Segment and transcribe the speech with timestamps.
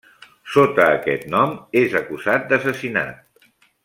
[0.53, 1.53] Sota aquest nom,
[1.83, 3.49] és acusat d'assassinat.